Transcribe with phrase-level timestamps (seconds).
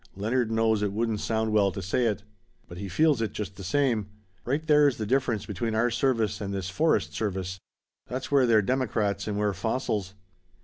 [0.15, 2.23] "Leonard knows it wouldn't sound well to say it.
[2.67, 4.09] But he feels it, just the same.
[4.45, 7.59] Right there's the difference between our service and this forest service.
[8.07, 10.15] That's where they're democrats and we're fossils.